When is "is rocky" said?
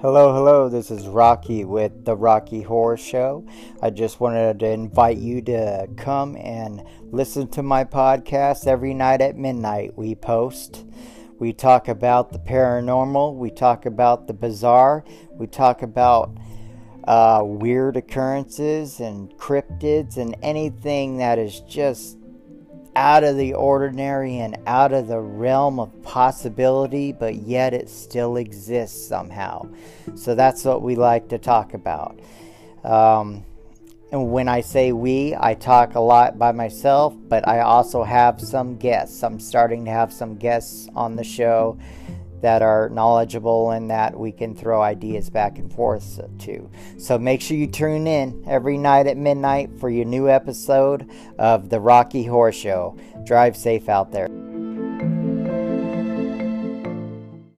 0.92-1.64